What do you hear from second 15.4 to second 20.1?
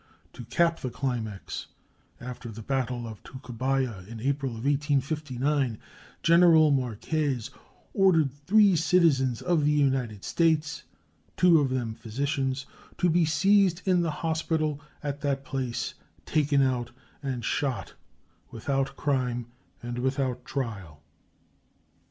place, taken out and shot, without crime and